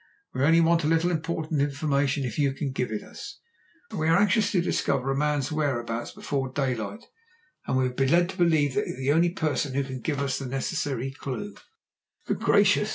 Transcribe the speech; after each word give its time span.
"We 0.33 0.41
only 0.43 0.61
want 0.61 0.83
a 0.83 0.87
little 0.87 1.11
important 1.11 1.61
information, 1.61 2.25
if 2.25 2.39
you 2.39 2.53
can 2.53 2.71
give 2.71 2.91
it 2.91 3.03
us. 3.03 3.39
We 3.95 4.07
are 4.09 4.17
anxious 4.17 4.51
to 4.51 4.59
discover 4.59 5.11
a 5.11 5.15
man's 5.15 5.51
whereabouts 5.51 6.09
before 6.11 6.51
daylight, 6.51 7.03
and 7.67 7.77
we 7.77 7.83
have 7.83 7.95
been 7.97 8.09
led 8.09 8.27
to 8.31 8.37
believe 8.37 8.73
that 8.73 8.87
you 8.87 8.95
are 8.95 8.99
the 8.99 9.11
only 9.13 9.29
person 9.29 9.75
who 9.75 9.83
can 9.83 10.01
give 10.01 10.19
us 10.19 10.39
the 10.39 10.47
necessary 10.47 11.11
clue." 11.11 11.53
"Good 12.25 12.39
gracious! 12.39 12.89